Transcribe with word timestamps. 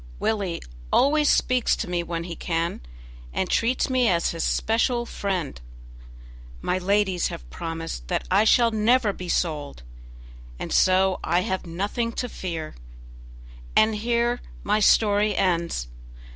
Willie 0.19 0.63
always 0.91 1.29
speaks 1.29 1.75
to 1.75 1.87
me 1.87 2.01
when 2.01 2.23
he 2.23 2.35
can, 2.35 2.81
and 3.31 3.47
treats 3.47 3.87
me 3.87 4.07
as 4.07 4.31
his 4.31 4.43
special 4.43 5.05
friend. 5.05 5.61
My 6.59 6.79
ladies 6.79 7.27
have 7.27 7.47
promised 7.51 8.07
that 8.07 8.25
I 8.31 8.43
shall 8.43 8.71
never 8.71 9.13
be 9.13 9.29
sold, 9.29 9.83
and 10.57 10.73
so 10.73 11.19
I 11.23 11.41
have 11.41 11.67
nothing 11.67 12.13
to 12.13 12.27
fear; 12.27 12.73
and 13.75 13.93
here 13.93 14.41
my 14.63 14.79
story 14.79 15.35
ends. 15.35 15.87